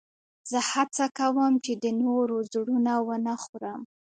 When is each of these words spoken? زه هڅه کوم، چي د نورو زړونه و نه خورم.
زه 0.51 0.59
هڅه 0.71 1.05
کوم، 1.17 1.53
چي 1.65 1.73
د 1.83 1.85
نورو 2.03 2.35
زړونه 2.51 2.93
و 3.05 3.09
نه 3.25 3.35
خورم. 3.43 3.81